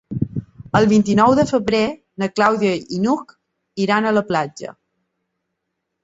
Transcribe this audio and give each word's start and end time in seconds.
El 0.77 0.85
vint-i-nou 0.91 1.33
de 1.39 1.43
febrer 1.49 1.81
na 2.23 2.29
Clàudia 2.31 2.71
i 2.97 3.01
n'Hug 3.03 3.35
iran 3.83 4.07
a 4.09 4.15
la 4.19 4.23
platja. 4.31 4.73